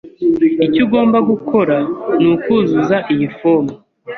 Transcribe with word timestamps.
Icyo 0.65 0.79
ugomba 0.85 1.17
gukora 1.29 1.75
nukuzuza 2.21 2.97
iyi 3.13 3.27
fomu. 3.37 3.73